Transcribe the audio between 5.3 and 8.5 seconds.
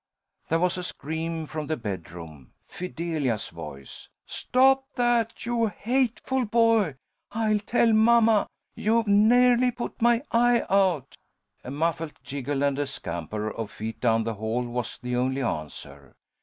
you hateful boy! I'll tell mamma!